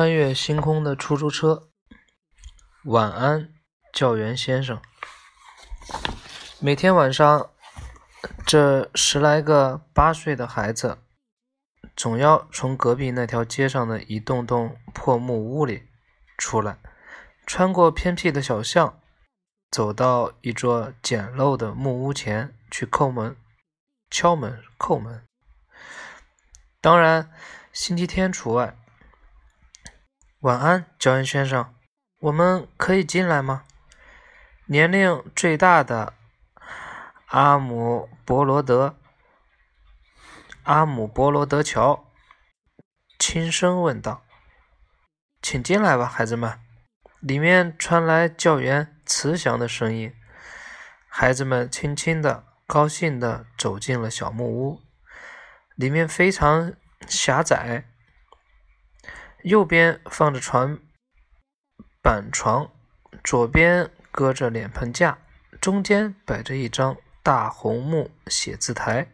[0.00, 1.68] 穿越星空的出租车。
[2.84, 3.52] 晚安，
[3.92, 4.80] 教员先生。
[6.58, 7.50] 每天晚上，
[8.46, 10.96] 这十来个八岁的孩子，
[11.94, 15.82] 总要从隔壁那条街上的一栋栋破木屋里
[16.38, 16.78] 出来，
[17.46, 18.98] 穿过偏僻的小巷，
[19.70, 23.36] 走到一座简陋的木屋前去叩门、
[24.08, 25.26] 敲门、叩门。
[26.80, 27.30] 当然，
[27.74, 28.74] 星期天除外。
[30.40, 31.74] 晚安，教员先生，
[32.20, 33.64] 我们可以进来吗？
[34.64, 36.14] 年龄最大的
[37.26, 38.96] 阿姆伯罗德，
[40.62, 42.06] 阿姆伯罗德乔
[43.18, 44.22] 轻声问道
[45.42, 46.58] ：“请进来吧，孩子们。”
[47.20, 50.10] 里面传来教员慈祥的声音。
[51.06, 54.80] 孩子们轻轻的、高兴的走进了小木屋，
[55.74, 56.72] 里面非常
[57.06, 57.89] 狭窄。
[59.42, 60.78] 右边放着床
[62.02, 62.70] 板床，
[63.24, 65.18] 左边搁着脸盆架，
[65.60, 69.06] 中间摆着一张大红木写字台。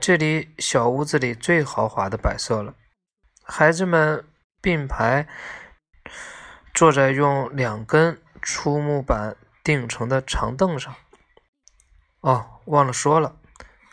[0.00, 2.74] 这里小屋子里最豪华的摆设了。
[3.44, 4.24] 孩子们
[4.60, 5.28] 并排
[6.74, 10.94] 坐在用两根粗木板钉成的长凳上。
[12.20, 13.36] 哦，忘了说了，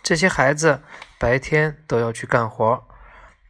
[0.01, 0.81] 这些孩子
[1.19, 2.87] 白天都要去干活。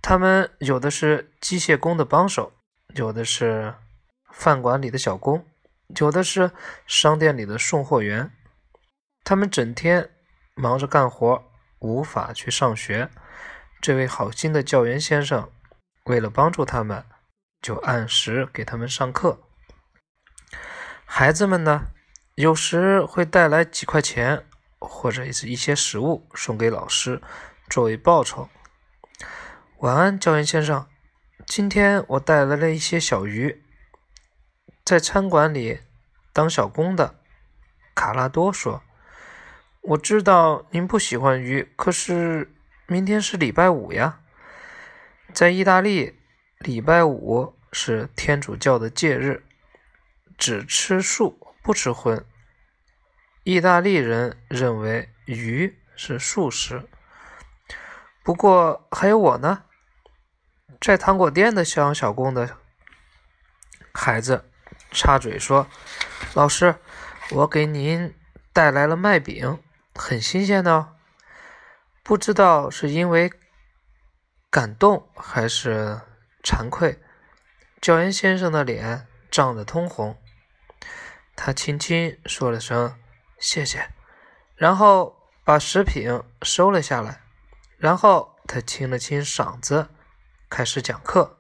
[0.02, 2.53] 他们有的是机械工的帮手，
[2.95, 3.75] 有的是
[4.31, 5.45] 饭馆里的小工，
[6.00, 6.52] 有的是
[6.88, 8.31] 商店里的送货员。
[9.23, 10.09] 他们整天
[10.56, 11.44] 忙着干活，
[11.80, 13.09] 无法去上学。
[13.81, 15.52] 这位好心的教员先生，
[16.06, 17.06] 为了帮助他们，
[17.61, 19.39] 就按时给他们上课。
[21.06, 21.88] 孩子们呢，
[22.36, 24.45] 有时会带来几块钱
[24.80, 27.22] 或者是一些食物送给老师，
[27.69, 28.50] 作为报酬。
[29.81, 30.85] 晚安，教员先生。
[31.45, 33.63] 今天我带来了一些小鱼。
[34.83, 35.79] 在餐馆里
[36.34, 37.16] 当小工的
[37.95, 38.84] 卡拉多说
[39.79, 42.53] ：“我知道您不喜欢鱼，可是
[42.88, 44.19] 明天是礼拜五呀。
[45.34, 46.19] 在意大利，
[46.57, 49.45] 礼拜五是天主教的节日，
[50.38, 52.25] 只吃素不吃荤。
[53.45, 56.84] 意大利人认为鱼是素食。
[58.22, 59.63] 不过还有我呢。”
[60.79, 62.57] 在糖果店的小小工的
[63.94, 64.50] 孩子
[64.91, 65.67] 插嘴说
[66.34, 66.75] ：“老师，
[67.31, 68.16] 我给您
[68.53, 69.62] 带来了麦饼，
[69.94, 70.95] 很新鲜的。
[72.01, 73.29] 不知道是因为
[74.50, 76.00] 感动还是
[76.44, 77.01] 惭愧，
[77.81, 80.18] 教员先生的脸涨得通红。
[81.35, 82.97] 他轻轻说了声
[83.38, 83.91] 谢谢，
[84.56, 87.22] 然后把食品收了下来。
[87.78, 89.89] 然后他清了清嗓子。”
[90.50, 91.38] 开始讲课，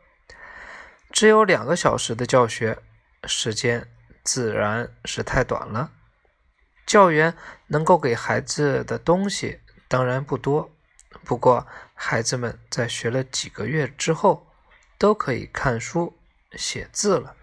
[1.11, 2.77] 只有两个小时的教学
[3.23, 3.89] 时间，
[4.23, 5.91] 自然是太短了。
[6.85, 7.35] 教员
[7.67, 10.71] 能够给孩子的东西当然不多，
[11.23, 14.47] 不过孩子们在学了几个月之后，
[14.97, 16.17] 都可以看书
[16.53, 17.35] 写字了。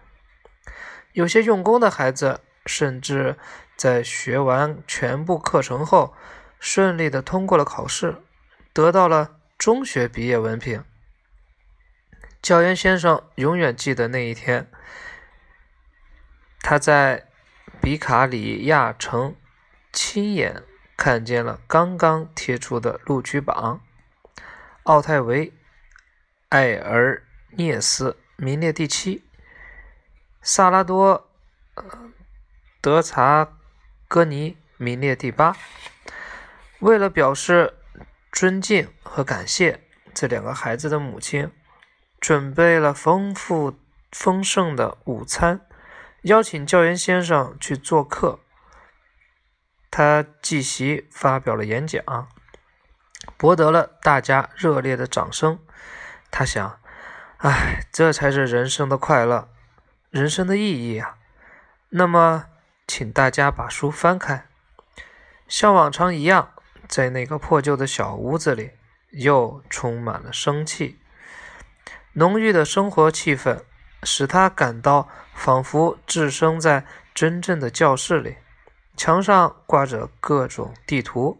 [1.11, 3.37] 有些用功的孩子，甚至
[3.75, 6.13] 在学完全部课程后，
[6.59, 8.21] 顺利的通过了考试，
[8.71, 10.83] 得到了中学毕业文凭。
[12.47, 14.71] 教员先生永远记得那一天，
[16.61, 17.27] 他在
[17.81, 19.35] 比卡里亚城
[19.91, 20.63] 亲眼
[20.95, 23.81] 看见了刚刚贴出的录取榜：
[24.83, 25.49] 奥泰维·
[26.47, 27.21] 埃尔
[27.57, 29.25] 涅斯名列第七，
[30.41, 31.29] 萨拉多·
[32.79, 33.57] 德查
[34.07, 35.53] 戈尼名列第八。
[36.79, 37.73] 为了表示
[38.31, 39.81] 尊敬和感谢，
[40.13, 41.51] 这两个孩子的母亲。
[42.19, 43.79] 准备了丰富
[44.11, 45.61] 丰盛的午餐，
[46.23, 48.39] 邀请教员先生去做客。
[49.89, 52.03] 他继席发表了演讲，
[53.37, 55.59] 博得了大家热烈的掌声。
[56.29, 56.79] 他想
[57.37, 59.49] ：“哎，这才是人生的快乐，
[60.09, 61.17] 人生的意义啊！”
[61.89, 62.47] 那么，
[62.85, 64.47] 请大家把书翻开。
[65.47, 66.51] 像往常一样，
[66.87, 68.71] 在那个破旧的小屋子里，
[69.11, 70.99] 又充满了生气。
[72.17, 73.61] 浓郁的生活气氛
[74.01, 76.83] 使他感到仿佛置身在
[77.13, 78.37] 真正的教室里。
[78.95, 81.39] 墙上挂着各种地图，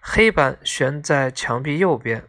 [0.00, 2.26] 黑板悬在墙壁右边。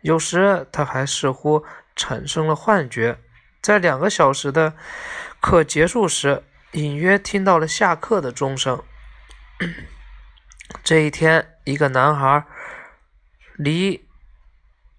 [0.00, 1.62] 有时他还似乎
[1.94, 3.18] 产生了幻觉，
[3.60, 4.72] 在两个小时的
[5.38, 6.42] 课结束时，
[6.72, 8.82] 隐约听到了下课的钟声。
[10.82, 12.46] 这一天，一个男孩
[13.56, 14.08] 离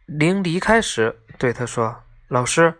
[0.05, 2.03] 临离开时对他说。
[2.29, 2.77] 老师，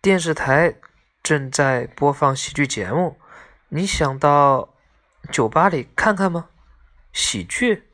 [0.00, 0.74] 电视台
[1.22, 3.16] 正在播放喜剧节目，
[3.68, 4.74] 你想到
[5.30, 6.48] 酒吧里看看吗？
[7.12, 7.88] 喜剧？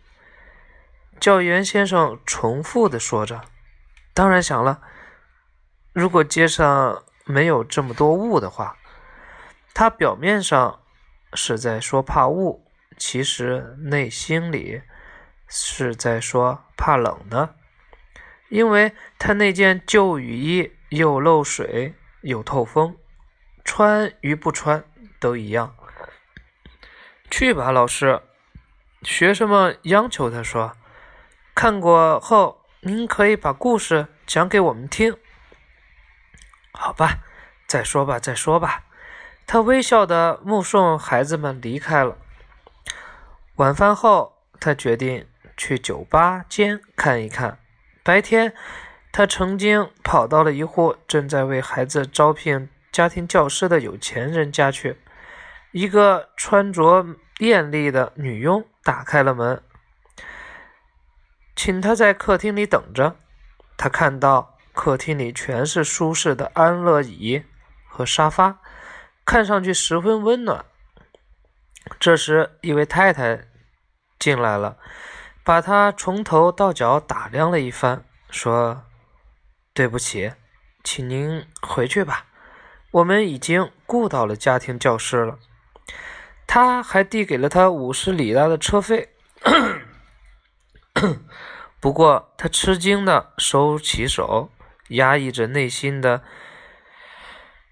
[1.20, 3.43] 教员先生重复的说着。
[4.14, 4.81] 当然想了。
[5.93, 8.79] 如果街上没有这么多雾的话，
[9.75, 10.81] 他表面上
[11.34, 12.64] 是在说怕雾，
[12.96, 14.81] 其实内心里
[15.49, 17.50] 是在说怕冷呢。
[18.49, 22.96] 因为他那件旧雨衣又漏水又透风，
[23.64, 24.85] 穿与不穿
[25.20, 25.75] 都一样。
[27.31, 28.23] 去吧，老师，
[29.02, 30.76] 学生们央求他说
[31.55, 35.17] ：“看过后，您可以把故事讲给我们听。”
[36.73, 37.19] 好吧，
[37.67, 38.84] 再说吧，再说吧。
[39.46, 42.17] 他微笑地目送孩子们离开了。
[43.56, 45.26] 晚饭后，他决定
[45.56, 47.58] 去酒吧间看一看。
[48.02, 48.55] 白天，
[49.19, 54.97] 他曾经跑到了一户正在为孩子招聘家庭教师的有钱人家去。
[55.73, 57.05] 一个穿着
[57.41, 59.61] 艳丽的女佣打开了门，
[61.56, 63.17] 请他在客厅里等着。
[63.76, 67.43] 他看到客厅里全是舒适的安乐椅
[67.88, 68.61] 和沙发，
[69.25, 70.65] 看上去十分温暖。
[71.99, 73.49] 这时，一位太太
[74.17, 74.76] 进来了。
[75.43, 78.85] 把他从头到脚打量了一番，说
[79.79, 80.33] ：“对不起，
[80.83, 82.27] 请您回去吧。
[82.91, 85.39] 我们已经雇到了家庭教师了。”
[86.49, 89.15] 他还递给了他五十里拉的车费。
[91.79, 94.51] 不过，他吃惊的收起手，
[94.89, 96.25] 压抑着内心的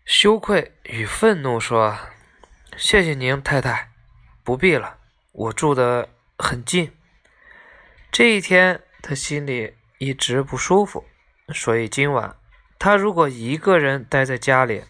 [0.04, 1.98] 羞愧与愤怒，说
[2.78, 3.90] ：“谢谢您，太太，
[4.44, 4.98] 不必了。
[5.32, 6.08] 我住的
[6.38, 6.96] 很近。”
[8.12, 11.04] 这一天，他心里一直不舒服，
[11.54, 12.36] 所以今晚
[12.78, 14.84] 他如果一个人待在家里，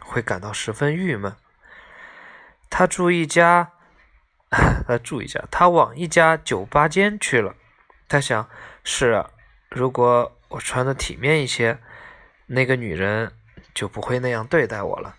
[0.00, 1.34] 会感到十分郁闷。
[2.68, 3.72] 他住一家，
[4.86, 7.54] 他 住一家，他往一家酒吧间去了。
[8.08, 8.48] 他想：
[8.82, 9.30] 是啊，
[9.70, 11.78] 如果我穿的体面一些，
[12.46, 13.32] 那个女人
[13.74, 15.16] 就不会那样对待我了。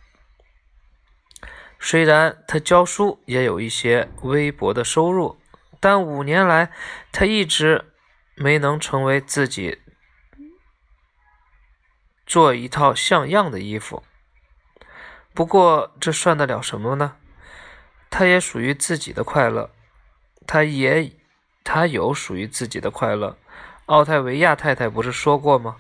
[1.80, 5.39] 虽然他教书也有一些微薄的收入。
[5.80, 6.71] 但五年来，
[7.12, 7.91] 他一直
[8.35, 9.81] 没能成为自己
[12.25, 14.03] 做一套像样的衣服。
[15.33, 17.15] 不过，这算得了什么呢？
[18.09, 19.71] 他也属于自己的快乐，
[20.45, 21.11] 他也
[21.63, 23.37] 他有属于自己的快乐。
[23.87, 25.77] 奥泰维亚太太不是说过吗？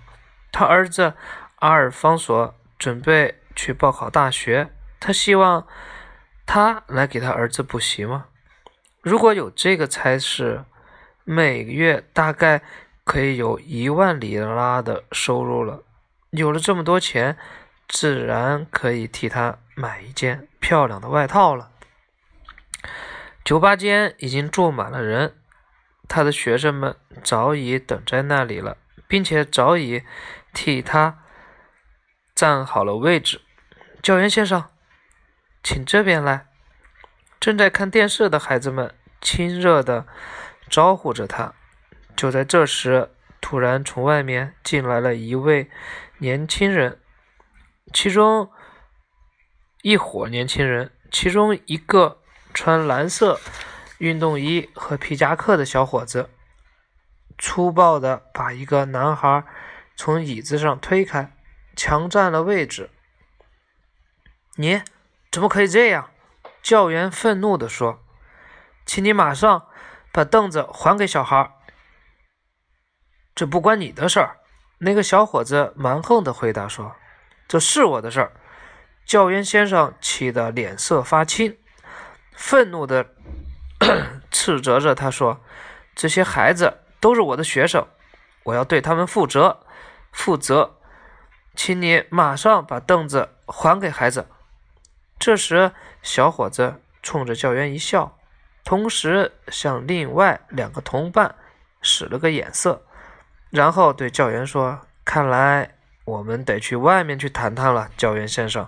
[0.51, 1.13] 他儿子
[1.57, 4.69] 阿尔方索准备去报考大学，
[4.99, 5.67] 他希望
[6.45, 8.25] 他来给他儿子补习吗？
[9.01, 10.65] 如果有这个差事，
[11.23, 12.61] 每个月大概
[13.03, 15.83] 可以有一万里拉的收入了。
[16.33, 17.37] 有了这么多钱，
[17.87, 21.69] 自然可以替他买一件漂亮的外套了。
[23.43, 25.35] 酒吧间已经坐满了人，
[26.07, 28.77] 他的学生们早已等在那里了，
[29.07, 30.01] 并且早已
[30.53, 31.19] 替他
[32.33, 33.41] 占好了位置。
[34.01, 34.65] 教员先生，
[35.61, 36.47] 请这边来。
[37.39, 40.07] 正在看电视的孩子们亲热地
[40.67, 41.53] 招呼着他。
[42.15, 45.69] 就在这时，突然从外面进来了一位
[46.23, 47.01] 年轻人，
[47.91, 48.49] 其中
[49.81, 52.21] 一伙年轻人，其中一个
[52.53, 53.41] 穿蓝色
[53.97, 56.29] 运动衣和皮夹克的小伙子，
[57.37, 59.43] 粗暴地把一个男孩
[59.97, 61.35] 从椅子上推开，
[61.75, 62.89] 强占了位置。
[64.55, 64.81] 你
[65.29, 66.09] 怎么可以这样？
[66.61, 68.01] 教员愤怒地说
[68.87, 69.67] ：“请你马上
[70.13, 71.51] 把凳子还给小孩。”
[73.35, 74.37] 这不关你的事儿。”
[74.83, 76.93] 那个小伙子蛮横地回答说
[77.47, 78.33] ：“这是我的事儿。”
[79.05, 81.57] 教员先生气得脸色发青，
[82.33, 83.05] 愤怒地
[84.29, 85.39] 斥责着他说
[85.95, 87.87] ：“这些孩子都是我的学生，
[88.43, 89.61] 我要对他们负责。
[90.11, 90.75] 负责，
[91.55, 94.27] 请你马上把凳子还给孩子。”
[95.17, 95.71] 这时，
[96.01, 98.17] 小伙子冲着教员一笑，
[98.65, 101.35] 同时向另外两个同伴
[101.81, 102.85] 使了个眼色，
[103.53, 108.67] 然后对教员说：“看来我们得去外面去谈谈了，教员先生，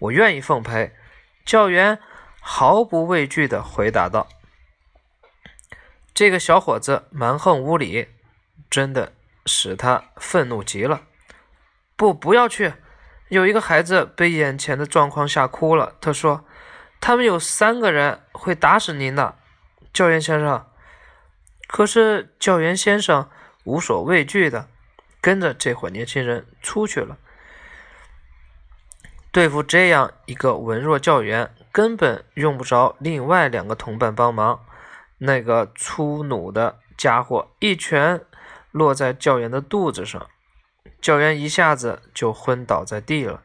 [0.00, 0.92] 我愿意奉陪。”
[1.46, 2.00] 教员
[2.40, 4.26] 毫不畏惧地回答道
[6.12, 8.08] ：“这个小伙子蛮横无理，
[8.68, 9.12] 真的
[9.46, 11.02] 使他愤怒极了。
[11.94, 12.74] 不，不要去。”
[13.30, 15.94] 有一个孩子被眼前的状况吓哭了。
[16.00, 16.44] 他说
[17.00, 19.36] ：“他们有三个人会打死您的，
[19.92, 20.66] 教员先生。”
[21.68, 23.30] 可是教员先生
[23.64, 24.68] 无所畏惧的
[25.20, 27.18] 跟着这伙年轻人出去了。
[29.32, 34.64] 对付这样一个文弱教员，根本用不着另外两个同伴帮忙。
[35.18, 38.20] 那个粗鲁的家伙一拳
[38.70, 40.28] 落在教员的肚子上，
[41.00, 43.42] 教员一下子就昏倒在地了。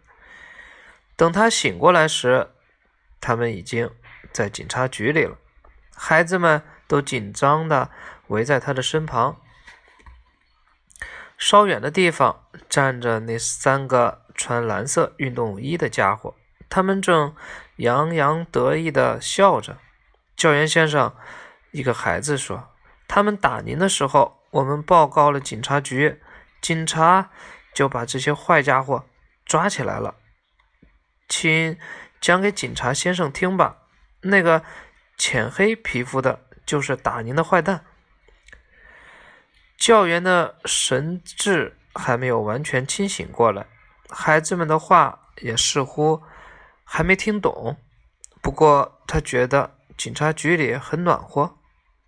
[1.15, 2.49] 等他醒过来时，
[3.19, 3.89] 他们已经
[4.31, 5.37] 在警察局里了。
[5.95, 7.89] 孩子们都紧张地
[8.27, 9.39] 围在他的身旁。
[11.39, 16.35] 稍远的地方站着那三个穿蓝色运动衣的家伙，
[16.69, 17.33] 他们正
[17.77, 19.79] 洋洋得意地笑着。
[20.35, 21.11] 教员先生。
[21.71, 22.69] 一个孩子说
[23.07, 26.19] ：“他们打您的时候，我们报告了警察局，
[26.59, 27.29] 警察
[27.75, 29.05] 就把这些坏家伙
[29.45, 30.15] 抓起来了。
[31.27, 31.77] 请
[32.19, 33.83] 讲给警察先生听吧。
[34.21, 34.63] 那个
[35.15, 37.85] 浅黑皮肤的，就是打您的坏蛋。”
[39.79, 43.65] 教员的神智还没有完全清醒过来，
[44.09, 46.21] 孩子们的话也似乎
[46.83, 47.77] 还没听懂。
[48.41, 51.55] 不过他觉得警察局里很暖和。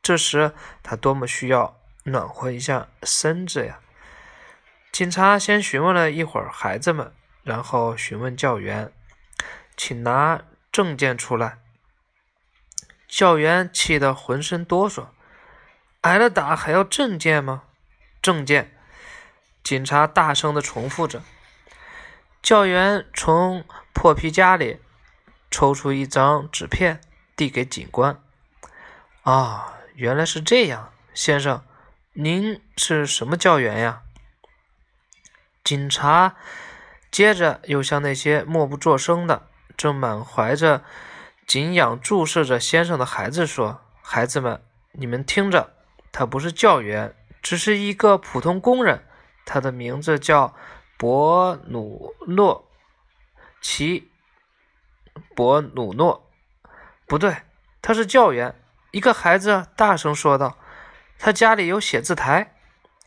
[0.04, 3.80] 这时，他多么需要暖和一下身子呀！
[4.92, 7.14] 警察先询问了一会儿孩子们，
[7.44, 8.92] 然后询问教员
[9.78, 11.60] ：“请拿证件出来。”
[13.08, 15.06] 教员气得浑身哆嗦
[16.02, 17.64] ：“挨了打还要证件吗
[18.22, 18.76] ？”“证件！”
[19.64, 21.24] 警察大声地重复着。
[22.42, 24.80] 教员从破皮夹里
[25.50, 27.02] 抽出一张纸片，
[27.36, 28.22] 递给警官
[29.24, 31.64] ：“啊。”原来是这样，先生，
[32.14, 34.02] 您是什么教员呀？
[35.64, 36.36] 警察
[37.12, 40.84] 接着又向那些默不作声的、正满怀着
[41.46, 45.72] 敬仰注视着先生的孩子说：“孩子们，你们听着，
[46.12, 49.06] 他不是教员，只是一个普通工人。
[49.46, 50.56] 他的名字叫
[50.98, 52.70] 博努诺
[53.62, 54.12] 奇
[55.36, 56.30] 博努诺，
[57.06, 57.38] 不对，
[57.82, 58.56] 他是教员。”
[58.92, 60.58] 一个孩子大声说道
[61.18, 62.56] ：“他家里有写字台。”“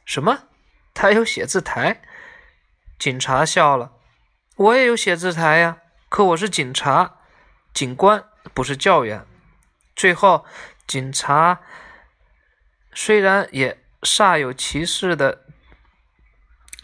[0.07, 0.45] 什么？
[0.95, 2.01] 他有写字台？”
[2.99, 3.93] 警察笑了。
[4.57, 7.19] “我也有写字台呀，可我是警察，
[7.75, 9.27] 警官，不是教员。”
[9.95, 10.47] 最后，
[10.87, 11.61] 警察
[12.95, 15.45] 虽然也煞有其事的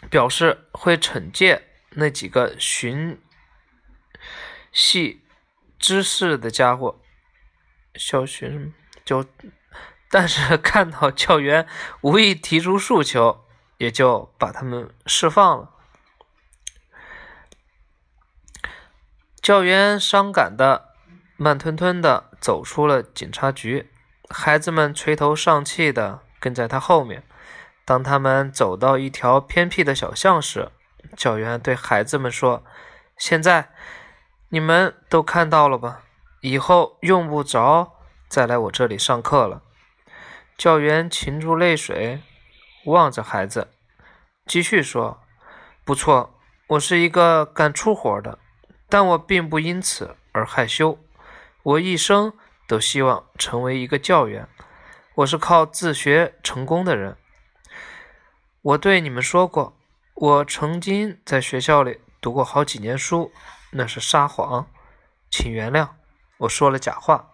[0.09, 3.21] 表示会惩戒那几个寻
[4.73, 5.19] 衅
[5.79, 6.99] 滋事的家伙，
[7.95, 8.71] 小学。
[9.03, 9.25] 就，
[10.09, 11.67] 但是看到教员
[12.01, 13.45] 无意提出诉求，
[13.77, 15.71] 也就把他们释放了。
[19.41, 20.93] 教员伤感的、
[21.35, 23.90] 慢吞吞的走出了警察局，
[24.31, 27.23] 孩子们垂头丧气的跟在他后面。
[27.83, 30.71] 当他们走到一条偏僻的小巷时，
[31.17, 32.63] 教员对孩子们说
[33.17, 33.69] ：“现在
[34.49, 36.01] 你们都看到了吧？
[36.41, 37.97] 以后用不着。”
[38.29, 39.61] 再来我这里上课了。
[40.57, 42.21] 教员噙住泪水，
[42.85, 43.67] 望着孩子，
[44.45, 45.19] 继续说
[45.83, 48.39] ：“不错，我是一个干粗活的，
[48.87, 50.97] 但我并不因此而害羞。
[51.63, 52.31] 我一生
[52.71, 54.47] 都希望成为一个教员。
[55.15, 57.17] 我是靠自学成功的人。
[58.61, 59.77] 我对你们说过，
[60.13, 63.33] 我曾经在学校里读过好几年书，
[63.71, 64.71] 那是撒谎，
[65.29, 65.89] 请原谅，
[66.37, 67.33] 我说了假话。”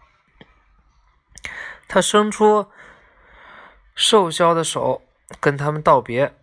[1.88, 2.72] 他伸出
[3.94, 5.04] 瘦削的手
[5.40, 6.36] 跟他们道别。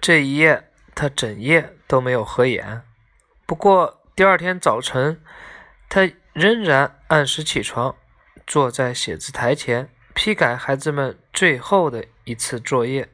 [0.00, 2.82] 这一夜，他整夜都没有合眼。
[3.46, 5.22] 不过第二天早晨，
[5.88, 7.96] 他仍然按时起床，
[8.46, 13.08] 坐在写字台前批改孩子们最后的一次作业。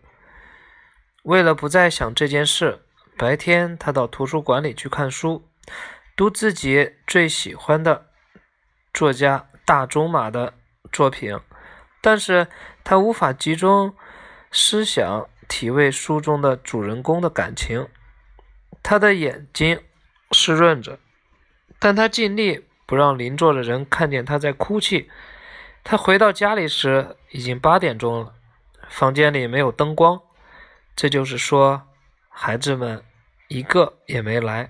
[1.23, 2.85] 为了不再想这件事，
[3.17, 5.49] 白天他到图书馆里去看书，
[6.17, 8.09] 读自己最喜欢的
[8.93, 10.55] 作家大仲马的。
[10.91, 11.39] 作品，
[12.03, 12.49] 但是
[12.85, 13.95] 他无法集中
[14.51, 17.89] 思想体味书中的主人公的感情。
[18.83, 19.81] 他的眼睛
[20.33, 20.99] 湿润着，
[21.79, 25.11] 但他尽力不让邻座的人看见他在哭泣。
[25.83, 28.35] 他回到家里时已经八点钟了，
[28.87, 30.21] 房间里没有灯光，
[30.95, 31.85] 这就是说，
[32.29, 33.03] 孩子们
[33.49, 34.69] 一个也没来。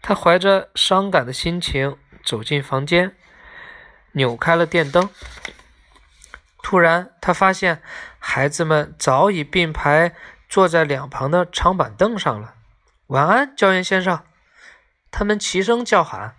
[0.00, 3.14] 他怀着伤感的心情走进房间。
[4.12, 5.10] 扭开了电灯，
[6.62, 7.82] 突然，他发现
[8.18, 10.14] 孩子们早已并排
[10.48, 12.54] 坐在两旁的长板凳上了。
[13.08, 14.24] 晚安，教员先生！
[15.10, 16.36] 他们齐声叫喊。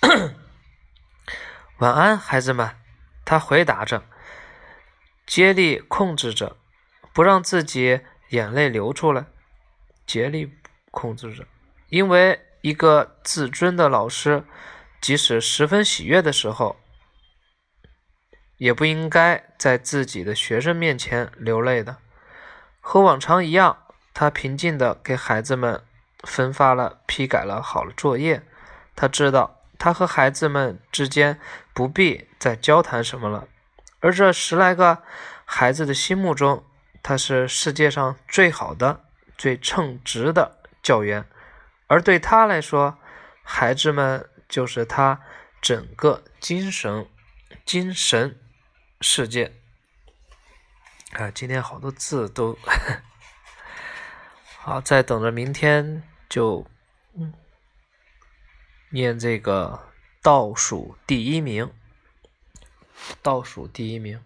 [1.78, 2.74] 晚安，孩子们！
[3.24, 4.02] 他回答着，
[5.26, 6.56] 竭力控制着，
[7.12, 9.26] 不让自己眼泪流出来。
[10.06, 10.54] 竭力
[10.90, 11.46] 控制着，
[11.90, 14.44] 因为一个自尊的老师，
[15.02, 16.80] 即使十分喜悦的时候，
[18.56, 21.98] 也不应该在自己的学生面前流泪的。
[22.80, 25.84] 和往常一样，他平静地给孩子们
[26.24, 28.42] 分发了、批改了好了作业。
[28.96, 31.40] 他知道，他和孩子们之间
[31.72, 33.48] 不必再交谈什么了。
[34.00, 35.02] 而这十来个
[35.44, 36.64] 孩子的心目中，
[37.02, 39.04] 他是世界上最好的、
[39.38, 41.24] 最称职的教员。
[41.86, 42.98] 而对他来说，
[43.42, 45.22] 孩子们就是他
[45.60, 47.08] 整个精神、
[47.64, 48.38] 精神
[49.00, 49.56] 世界。
[51.12, 52.56] 啊，今天好多字都
[54.60, 56.66] 好，在等着明天就
[57.14, 57.32] 嗯
[58.90, 59.88] 念这个
[60.20, 61.70] 倒数第一名，
[63.22, 64.20] 倒数第一名。